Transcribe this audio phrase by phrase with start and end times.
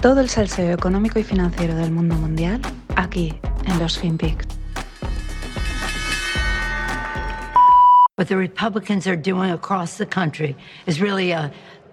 [0.00, 2.60] Todo el salseo económico y financiero del mundo mundial
[2.94, 3.34] aquí
[3.66, 4.46] en los FinPix.
[8.16, 10.56] What the Republicans are doing across the country
[10.86, 11.50] is really a,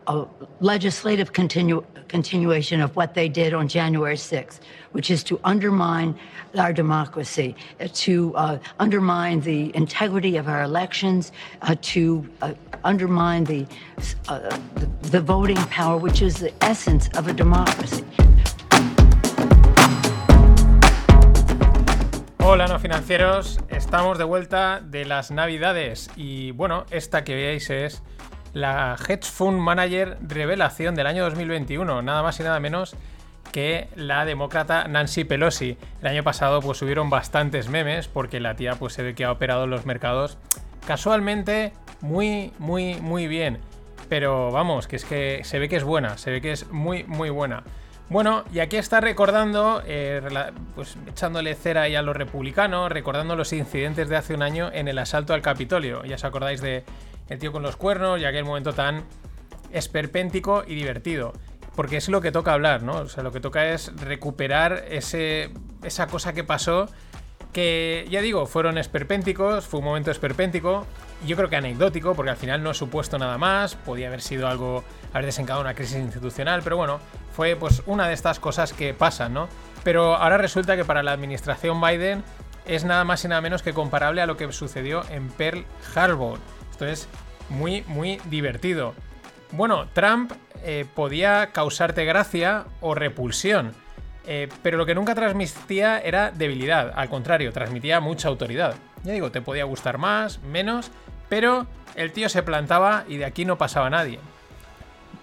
[0.08, 0.26] a
[0.60, 4.60] legislative continu continuation of what they did on January 6th,
[4.92, 6.16] which is to undermine
[6.56, 7.56] our democracy,
[7.94, 11.32] to uh, undermine the integrity of our elections,
[11.64, 12.54] uh, to uh,
[12.84, 13.66] undermine the,
[14.28, 14.40] uh,
[14.76, 18.06] the, the voting power, which is the essence of a democracy.
[22.40, 28.04] Hola no financieros, estamos de vuelta de las navidades y bueno, esta que veáis es
[28.56, 32.96] la Hedge Fund Manager revelación del año 2021, nada más y nada menos
[33.52, 35.78] que la demócrata Nancy Pelosi.
[36.02, 39.32] El año pasado pues hubieron bastantes memes porque la tía pues se ve que ha
[39.34, 40.38] operado en los mercados
[40.88, 43.60] casualmente muy, muy, muy bien.
[44.08, 47.04] Pero vamos, que es que se ve que es buena, se ve que es muy,
[47.04, 47.64] muy buena.
[48.08, 50.22] Bueno, y aquí está recordando, eh,
[50.76, 54.88] pues echándole cera ahí a los republicanos, recordando los incidentes de hace un año en
[54.88, 56.06] el asalto al Capitolio.
[56.06, 56.86] Ya os acordáis de
[57.30, 59.04] el tío con los cuernos y aquel momento tan
[59.72, 61.34] esperpéntico y divertido.
[61.76, 62.98] Porque es lo que toca hablar, ¿no?
[63.00, 65.52] O sea, lo que toca es recuperar ese,
[65.84, 66.88] esa cosa que pasó
[67.56, 70.86] que ya digo, fueron esperpénticos, fue un momento esperpéntico,
[71.26, 74.50] yo creo que anecdótico, porque al final no he supuesto nada más, podía haber sido
[74.50, 77.00] algo, haber desencadenado una crisis institucional, pero bueno,
[77.32, 79.48] fue pues una de estas cosas que pasan, ¿no?
[79.86, 82.26] Pero ahora resulta que para la administración Biden
[82.66, 85.66] es nada más y nada menos que comparable a lo que sucedió en Pearl
[85.96, 86.40] Harbor.
[86.76, 87.08] Esto es
[87.48, 88.94] muy, muy divertido.
[89.52, 93.72] Bueno, Trump eh, podía causarte gracia o repulsión
[94.28, 98.76] eh, pero lo que nunca transmitía era debilidad, al contrario, transmitía mucha autoridad.
[99.04, 100.92] Ya digo, te podía gustar más, menos,
[101.30, 104.20] pero el tío se plantaba y de aquí no pasaba nadie.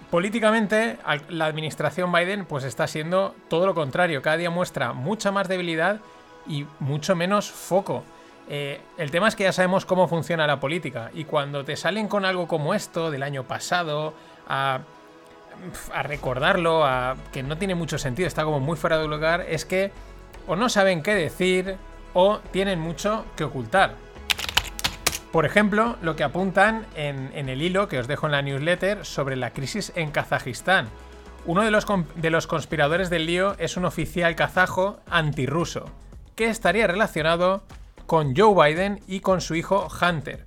[0.09, 0.97] Políticamente,
[1.29, 5.99] la administración Biden pues está siendo todo lo contrario, cada día muestra mucha más debilidad
[6.47, 8.03] y mucho menos foco.
[8.49, 12.07] Eh, el tema es que ya sabemos cómo funciona la política y cuando te salen
[12.07, 14.13] con algo como esto del año pasado,
[14.47, 14.81] a
[16.03, 19.91] recordarlo, a que no tiene mucho sentido, está como muy fuera de lugar, es que
[20.47, 21.77] o no saben qué decir
[22.13, 23.95] o tienen mucho que ocultar.
[25.31, 29.35] Por ejemplo, lo que apuntan en, el hilo que os dejo en la newsletter sobre
[29.35, 30.89] la crisis en Kazajistán.
[31.45, 35.85] Uno de los conspiradores del lío es un oficial kazajo antirruso,
[36.35, 37.63] que estaría relacionado
[38.05, 40.45] con Joe Biden y con su hijo Hunter.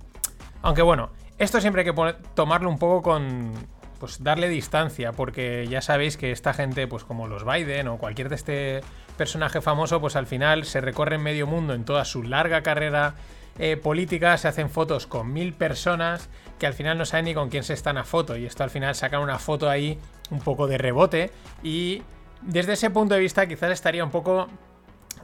[0.61, 3.53] Aunque bueno, esto siempre hay que tomarlo un poco con,
[3.99, 8.29] pues darle distancia, porque ya sabéis que esta gente, pues como los Biden o cualquier
[8.29, 8.81] de este
[9.17, 13.15] personaje famoso, pues al final se recorren medio mundo en toda su larga carrera
[13.59, 16.29] eh, política, se hacen fotos con mil personas
[16.59, 18.69] que al final no saben ni con quién se están a foto, y esto al
[18.69, 21.31] final sacan una foto ahí un poco de rebote,
[21.63, 22.03] y
[22.41, 24.47] desde ese punto de vista quizás estaría un poco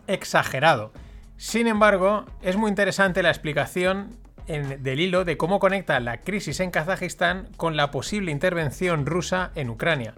[0.07, 0.91] exagerado.
[1.43, 4.15] Sin embargo, es muy interesante la explicación
[4.47, 9.69] del hilo de cómo conecta la crisis en Kazajistán con la posible intervención rusa en
[9.69, 10.13] Ucrania.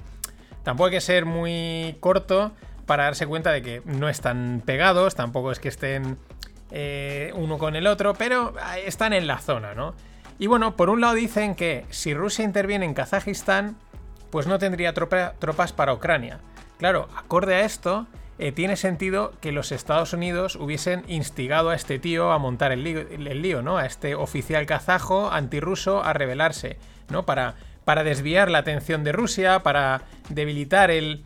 [0.62, 2.52] Tampoco hay que ser muy corto
[2.86, 6.20] para darse cuenta de que no están pegados, tampoco es que estén
[6.70, 8.54] eh, uno con el otro, pero
[8.86, 9.96] están en la zona, ¿no?
[10.38, 13.78] Y bueno, por un lado dicen que si Rusia interviene en Kazajistán,
[14.30, 16.40] pues no tendría tropas para Ucrania.
[16.78, 18.06] Claro, acorde a esto,
[18.38, 22.84] eh, tiene sentido que los Estados Unidos hubiesen instigado a este tío a montar el
[23.42, 23.78] lío, ¿no?
[23.78, 26.78] A este oficial kazajo antirruso a rebelarse,
[27.10, 27.26] ¿no?
[27.26, 31.24] Para, para desviar la atención de Rusia, para debilitar el,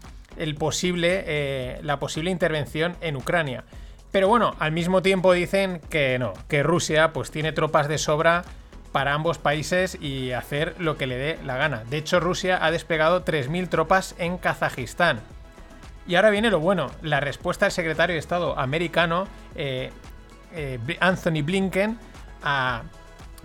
[0.59, 3.63] posible, eh, la posible intervención en Ucrania.
[4.11, 8.43] Pero bueno, al mismo tiempo dicen que no, que Rusia pues tiene tropas de sobra
[8.91, 11.83] para ambos países y hacer lo que le dé la gana.
[11.89, 15.21] De hecho, Rusia ha desplegado 3.000 tropas en Kazajistán.
[16.09, 19.91] Y ahora viene lo bueno, la respuesta del secretario de Estado americano, eh,
[20.55, 21.99] eh, Anthony Blinken,
[22.41, 22.81] a,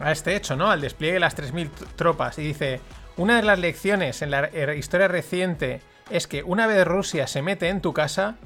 [0.07, 0.71] este hecho, ¿no?
[0.71, 2.39] Al despliegue de las 3.000 tropas.
[2.39, 2.81] Y dice,
[3.19, 7.69] una de las lecciones en la historia reciente es que una vez Rusia se mete
[7.69, 8.37] en tu casa,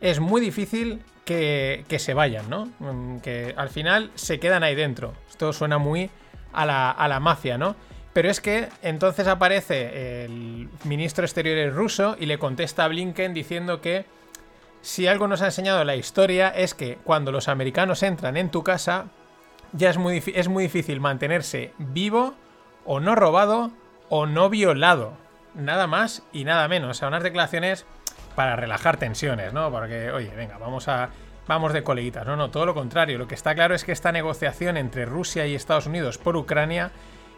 [0.00, 2.68] es muy difícil que, se vayan, ¿no?
[2.80, 5.14] Mm, que al final se quedan ahí dentro.
[5.28, 6.10] Esto suena muy
[6.52, 7.76] a la, a la mafia, ¿no?
[8.12, 13.80] Pero es que entonces aparece el ministro exterior ruso y le contesta a Blinken diciendo
[13.80, 14.04] que
[14.82, 18.64] si algo nos ha enseñado la historia es que cuando los americanos entran en tu
[18.64, 19.06] casa,
[19.72, 22.34] ya es muy, es muy difícil mantenerse vivo
[22.84, 23.70] o no robado
[24.08, 25.12] o no violado.
[25.54, 26.90] Nada más y nada menos.
[26.90, 27.84] O sea, unas declaraciones
[28.34, 29.70] para relajar tensiones, ¿no?
[29.70, 31.10] Porque, oye, venga, vamos a.
[31.46, 32.24] Vamos de coleguitas.
[32.26, 33.18] No, no, todo lo contrario.
[33.18, 36.92] Lo que está claro es que esta negociación entre Rusia y Estados Unidos por Ucrania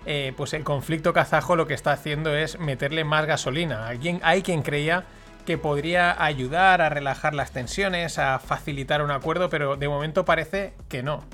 [0.06, 3.88] eh, pues el conflicto kazajo lo que está haciendo es meterle más gasolina.
[3.88, 5.04] Alguien, hay quien creía
[5.46, 10.74] que podría ayudar a relajar las tensiones, a facilitar un acuerdo, pero de momento parece
[10.88, 11.24] que no.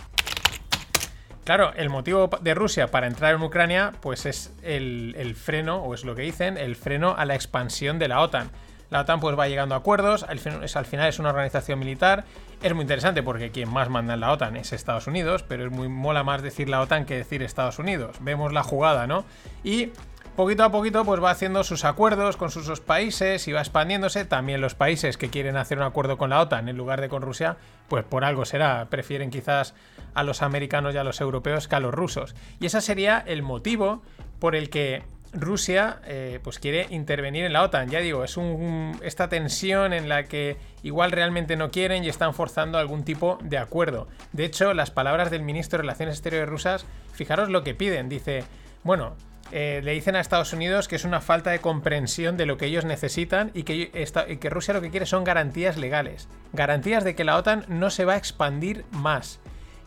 [1.45, 6.05] Claro, el motivo de Rusia para entrar en Ucrania, pues es el, freno, o es
[6.05, 8.51] lo que dicen, el freno a la expansión de la OTAN.
[8.91, 12.25] La OTAN pues va llegando a acuerdos, al, final es una organización militar,
[12.63, 15.71] es muy interesante porque quien más manda en la OTAN es Estados Unidos, pero es
[15.71, 18.17] muy mola más decir la OTAN que decir Estados Unidos.
[18.21, 19.25] Vemos la jugada, ¿no?
[19.63, 19.93] Y
[20.39, 24.25] poquito a poquito pues va haciendo sus acuerdos con sus países y va expandiéndose.
[24.25, 27.23] También los países que quieren hacer un acuerdo con la OTAN en lugar de con
[27.23, 27.57] Rusia,
[27.89, 28.87] pues por algo será.
[28.89, 29.75] Prefieren quizás
[30.15, 32.37] a los americanos y a los europeos que a los rusos.
[32.61, 34.01] Y ese sería el motivo
[34.39, 35.03] por el que
[35.33, 37.89] Rusia eh, pues quiere intervenir en la OTAN.
[37.89, 42.35] Ya digo, es un, esta tensión en la que igual realmente no quieren y están
[42.35, 44.09] forzando algún tipo de acuerdo.
[44.33, 48.09] De hecho, las palabras del ministro de Relaciones Exteriores rusas, fijaros lo que piden.
[48.09, 48.45] Dice,
[48.85, 49.17] bueno,
[49.51, 52.67] eh, le dicen a Estados Unidos que es una falta de comprensión de lo que
[52.67, 56.29] ellos necesitan y que, que, Rusia lo que quiere son garantías legales.
[56.53, 59.41] Garantías de que la OTAN no se va a expandir más.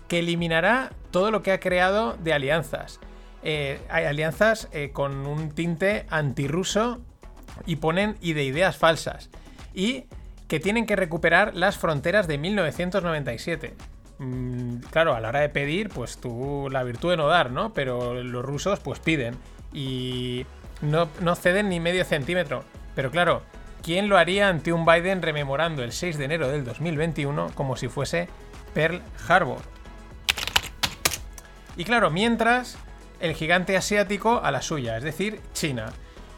[0.07, 2.99] Que eliminará todo lo que ha creado de alianzas.
[3.43, 6.99] Eh, hay alianzas eh, con un tinte antirruso
[7.65, 9.29] y ponen y de ideas falsas.
[9.73, 10.05] Y
[10.47, 13.73] que tienen que recuperar las fronteras de 1997.
[14.19, 17.73] Mm, claro, a la hora de pedir, pues tú la virtud de no dar, ¿no?
[17.73, 19.35] Pero los rusos pues piden
[19.73, 20.45] y
[20.81, 22.63] no, no ceden ni medio centímetro.
[22.95, 23.43] Pero claro,
[23.81, 27.87] ¿quién lo haría ante un Biden rememorando el 6 de enero del 2021 como si
[27.87, 28.27] fuese
[28.73, 29.61] Pearl Harbor?
[31.77, 32.77] Y claro, mientras
[33.21, 35.91] el gigante asiático a la suya, es decir, China.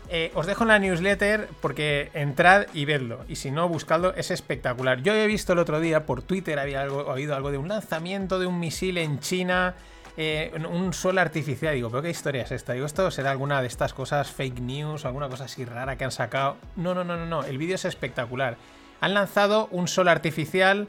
[0.09, 3.25] Eh, os dejo en la newsletter porque entrad y vedlo.
[3.27, 5.01] Y si no, buscadlo, es espectacular.
[5.01, 8.45] Yo he visto el otro día por Twitter, había oído algo de un lanzamiento de
[8.45, 9.75] un misil en China.
[10.15, 11.73] Eh, un sol artificial.
[11.73, 12.73] Digo, ¿pero qué historia es esta?
[12.73, 16.11] Digo, ¿esto será alguna de estas cosas fake news, alguna cosa así rara que han
[16.11, 16.57] sacado?
[16.75, 17.43] No, no, no, no, no.
[17.43, 18.57] El vídeo es espectacular.
[19.01, 20.87] Han lanzado un sol artificial.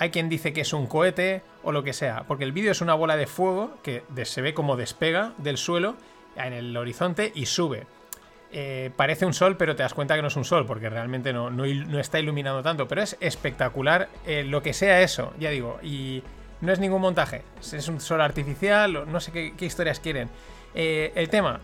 [0.00, 2.24] Hay quien dice que es un cohete o lo que sea.
[2.26, 5.94] Porque el vídeo es una bola de fuego que se ve como despega del suelo
[6.36, 7.86] en el horizonte y sube.
[8.50, 11.34] Eh, parece un sol, pero te das cuenta que no es un sol, porque realmente
[11.34, 11.64] no, no,
[11.98, 12.88] está iluminando tanto.
[12.88, 15.78] Pero es espectacular eh, lo que sea eso, ya digo.
[15.82, 16.22] Y
[16.62, 20.30] no es ningún montaje, es un sol artificial, no sé qué, historias quieren.
[20.74, 21.60] Eh, el tema,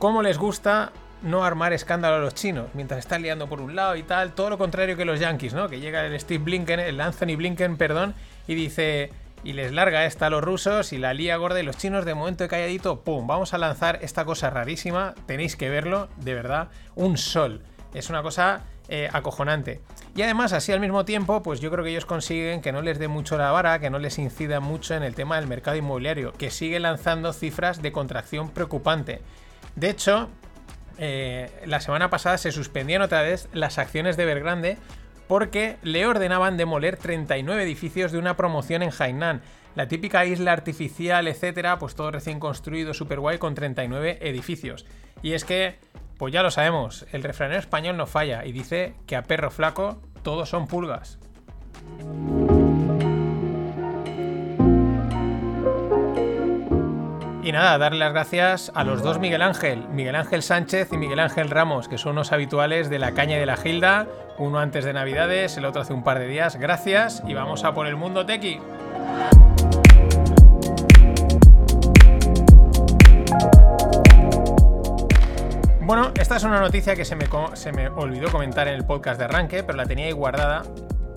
[0.00, 0.90] ¿cómo les gusta
[1.22, 4.32] no armar escándalo a los chinos mientras están liando por un lado y tal?
[4.32, 5.68] Todo lo contrario que los yankees, ¿no?
[5.68, 8.14] Que llega el Steve Blinken, el Anthony Blinken, perdón,
[8.46, 9.10] y dice
[9.44, 12.14] y les larga esta a los rusos y la lía gorda y los chinos de
[12.14, 13.26] momento de calladito, ¡pum!
[13.28, 17.62] Vamos a lanzar esta cosa rarísima, tenéis que verlo, de verdad, un sol.
[17.94, 19.80] Es una cosa eh, acojonante.
[20.16, 22.98] Y además, así al mismo tiempo, pues yo creo que ellos consiguen que no les
[22.98, 26.32] dé mucho la vara, que no les incida mucho en el tema del mercado inmobiliario,
[26.32, 29.20] que sigue lanzando cifras de contracción preocupante.
[29.76, 30.28] De hecho,
[30.98, 34.78] eh, la semana pasada se suspendían otra vez las acciones de Evergrande
[35.28, 39.42] porque le ordenaban demoler 39 edificios de una promoción en Hainan.
[39.74, 44.86] La típica isla artificial, etcétera, pues todo recién construido, super guay, con 39 edificios.
[45.22, 45.78] Y es que,
[46.16, 50.00] pues ya lo sabemos, el refranero español no falla y dice que a perro flaco
[50.22, 51.18] todos son pulgas.
[57.46, 61.20] Y nada, darle las gracias a los dos Miguel Ángel, Miguel Ángel Sánchez y Miguel
[61.20, 64.84] Ángel Ramos, que son unos habituales de la caña y de la Gilda, uno antes
[64.84, 66.56] de Navidades, el otro hace un par de días.
[66.56, 68.58] Gracias y vamos a por el mundo tequi.
[75.82, 79.20] Bueno, esta es una noticia que se me, se me olvidó comentar en el podcast
[79.20, 80.64] de arranque, pero la tenía ahí guardada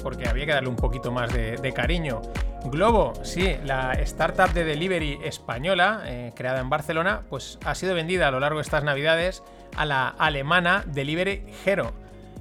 [0.01, 2.21] porque había que darle un poquito más de, cariño.
[2.65, 8.27] Globo, sí, la startup de delivery española, eh, creada en Barcelona, pues ha sido vendida
[8.27, 9.43] a lo largo de estas navidades
[9.77, 11.93] a la alemana Delivery Hero.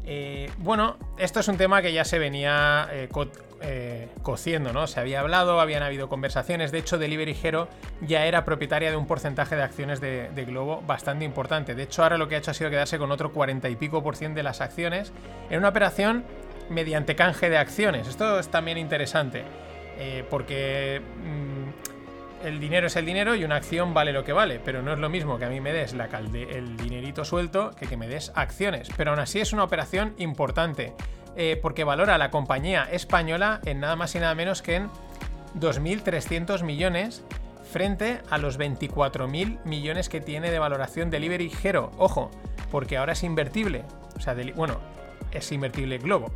[0.05, 2.89] Eh, bueno, esto es un tema que ya se venía
[3.61, 4.87] eh, cociendo, ¿no?
[4.87, 6.73] Se había hablado, habían habido conversaciones.
[6.73, 7.69] De hecho, Delivery Hero
[8.01, 11.75] ya era propietaria de un porcentaje de acciones de, de, Globo bastante importante.
[11.75, 14.03] De hecho, ahora lo que ha hecho ha sido quedarse con otro 40 y pico
[14.03, 15.13] por ciento de las acciones
[15.51, 16.25] en una operación
[16.71, 18.09] mediante canje de acciones.
[18.09, 19.45] Esto es también interesante,
[19.99, 24.61] eh, porque mm, el dinero es el dinero y una acción vale lo que vale,
[24.65, 27.97] pero no es lo mismo que a mí me des el dinerito suelto que que
[27.97, 28.89] me des acciones.
[28.97, 30.93] Pero aún así es una operación importante,
[31.37, 34.89] eh, porque valora la compañía española en nada más y nada menos que en
[35.59, 37.25] 2.300 millones
[37.71, 41.91] frente a los 24.000 millones que tiene de valoración Delivery Hero.
[41.99, 42.31] Ojo,
[42.71, 43.85] porque ahora es invertible.
[44.17, 44.79] O sea, bueno,
[45.33, 46.31] es invertible Globo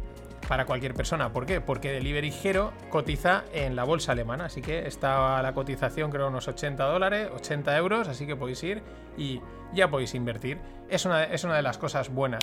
[0.48, 1.32] para cualquier persona.
[1.32, 1.60] ¿Por qué?
[1.60, 6.48] Porque Delivery Hero cotiza en la bolsa alemana, así que está la cotización creo unos
[6.48, 8.82] 80 dólares, 80 euros, así que podéis ir
[9.16, 9.40] y
[9.72, 10.58] ya podéis invertir.
[10.88, 12.42] Es una, es una de las cosas buenas.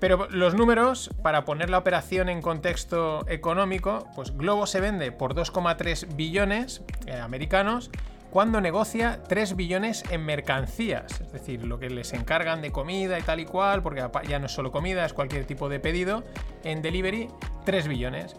[0.00, 5.34] Pero los números, para poner la operación en contexto económico, pues Globo se vende por
[5.34, 7.90] 2,3 billones eh, americanos
[8.30, 13.22] cuando negocia 3 billones en mercancías, es decir, lo que les encargan de comida y
[13.22, 16.24] tal y cual, porque ya no es solo comida, es cualquier tipo de pedido,
[16.62, 17.28] en delivery
[17.64, 18.36] 3 billones.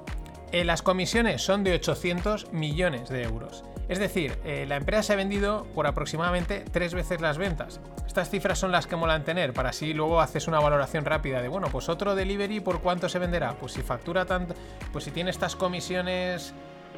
[0.52, 3.64] Eh, las comisiones son de 800 millones de euros.
[3.88, 7.82] Es decir, eh, la empresa se ha vendido por aproximadamente tres veces las ventas.
[8.06, 11.48] Estas cifras son las que molan tener, para así luego haces una valoración rápida de,
[11.48, 13.56] bueno, pues otro delivery, ¿por cuánto se venderá?
[13.60, 14.54] Pues si factura tanto,
[14.92, 16.54] pues si tiene estas comisiones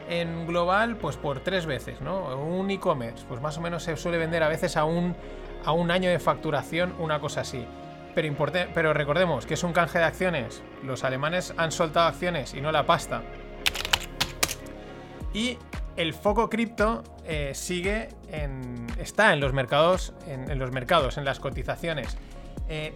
[0.09, 2.35] en global, pues por tres veces, ¿no?
[2.37, 5.15] Un e-commerce, pues más o menos se suele vender a veces a un,
[5.65, 7.65] a un año de facturación, una cosa así.
[8.13, 8.35] Pero,
[8.73, 10.61] pero recordemos que es un canje de acciones.
[10.83, 13.21] Los alemanes han soltado acciones y no la pasta.
[15.33, 15.57] Y
[15.95, 18.87] el foco cripto eh, sigue en.
[18.99, 20.13] está en los mercados.
[20.27, 22.17] En, los mercados, en las cotizaciones.
[22.67, 22.93] Eh,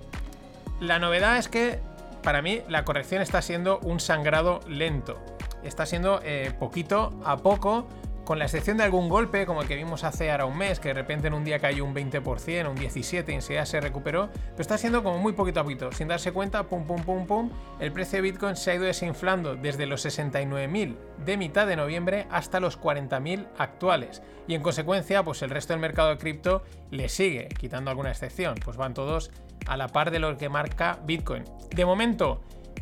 [0.79, 1.79] la novedad es que
[2.23, 5.17] para mí la corrección está siendo un sangrado lento.
[5.65, 7.87] Está siendo eh, poquito a poco
[8.25, 10.89] con la excepción de algún golpe, como el que vimos hace ahora un mes, que
[10.89, 14.77] de repente en un día cayó un 20%, un 17% y se recuperó, pero está
[14.77, 15.91] siendo como muy poquito a poquito.
[15.91, 19.55] Sin darse cuenta, pum, pum, pum, pum, el precio de Bitcoin se ha ido desinflando
[19.55, 24.23] desde los 69.000 de mitad de noviembre hasta los 40.000 actuales.
[24.47, 28.55] Y en consecuencia, pues el resto del mercado de cripto le sigue, quitando alguna excepción,
[28.63, 29.31] pues van todos
[29.67, 31.43] a la par de lo que marca Bitcoin.
[31.69, 32.41] De momento,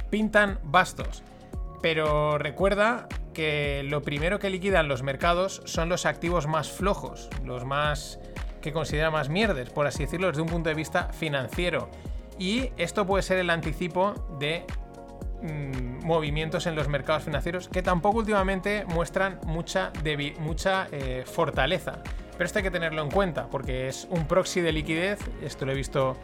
[0.10, 1.24] pintan bastos.
[1.84, 7.66] Pero recuerda que lo primero que liquidan los mercados son los activos más flojos, los
[7.66, 8.22] más
[8.62, 11.90] que considera más mierdes, por así decirlo, desde un punto de vista financiero.
[12.40, 14.63] Y esto puede ser el anticipo de
[15.42, 19.92] mm, movimientos en los mercados financieros que tampoco últimamente muestran mucha,
[20.40, 22.02] mucha eh, fortaleza.
[22.32, 25.20] Pero esto hay que tenerlo en cuenta porque es un proxy de liquidez.
[25.42, 26.16] Esto lo he visto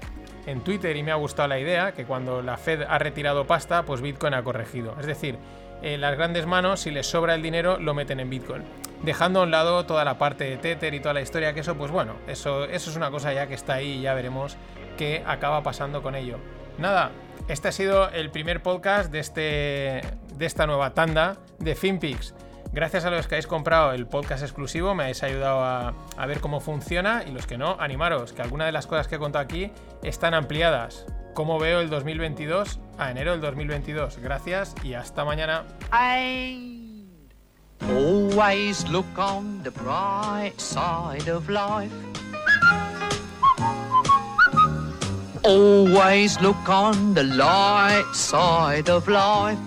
[0.45, 3.83] en Twitter y me ha gustado la idea que cuando la Fed ha retirado pasta,
[3.83, 4.95] pues Bitcoin ha corregido.
[4.99, 5.37] Es decir,
[5.81, 8.63] en las grandes manos, si les sobra el dinero, lo meten en Bitcoin.
[9.03, 11.75] Dejando a un lado toda la parte de Tether y toda la historia, que eso,
[11.75, 14.57] pues bueno, eso, eso es una cosa ya que está ahí y ya veremos
[14.97, 16.37] qué acaba pasando con ello.
[16.77, 17.11] Nada,
[17.47, 20.01] este ha sido el primer podcast de, este,
[20.35, 22.33] de esta nueva tanda de FinPix.
[22.71, 26.39] Gracias a los que habéis comprado el podcast exclusivo, me habéis ayudado a, a, ver
[26.39, 29.43] cómo funciona y los que no, animaros, que algunas de las cosas que he contado
[29.43, 29.71] aquí
[30.03, 31.05] están ampliadas.
[31.33, 32.79] ¿Cómo veo el 2022?
[32.97, 34.17] A enero del 2022.
[34.17, 35.63] Gracias y hasta mañana.
[37.81, 41.91] Always look on the bright side of life.
[45.43, 49.57] Always look on the light side of life.